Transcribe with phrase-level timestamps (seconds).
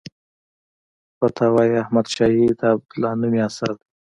[1.17, 3.85] فتاوی احمدشاهي د عبدالله نومي اثر دی.